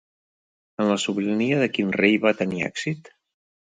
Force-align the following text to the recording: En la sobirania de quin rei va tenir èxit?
En 0.85 0.89
la 0.93 0.95
sobirania 1.05 1.61
de 1.63 1.71
quin 1.77 1.95
rei 2.01 2.19
va 2.27 2.37
tenir 2.43 2.69
èxit? 2.75 3.19